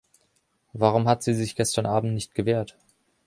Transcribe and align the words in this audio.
Warum 0.73 1.07
hat 1.07 1.21
sie 1.21 1.35
sich 1.35 1.55
gestern 1.55 1.85
Abend 1.85 2.15
nicht 2.15 2.33
gewehrt? 2.33 2.75